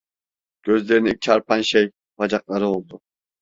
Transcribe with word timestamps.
Gözlerine 0.63 1.09
ilk 1.09 1.21
çarpan 1.21 1.61
şey, 1.61 1.91
bacakları 2.17 2.67
oldu. 2.67 3.01